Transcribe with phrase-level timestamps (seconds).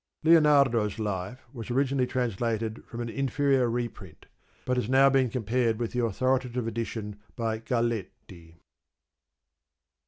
[0.23, 4.25] Lionardo's Life was originally translated from an inferior reprint,
[4.65, 8.55] but has now been compared with the authoritative edition by Galletti.